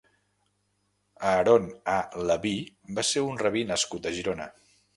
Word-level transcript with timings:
Aaron 1.31 1.67
ha-Leví 1.93 2.55
va 3.01 3.07
ser 3.13 3.25
un 3.29 3.41
rabí 3.45 3.65
nascut 3.75 4.09
a 4.13 4.19
Girona. 4.21 4.53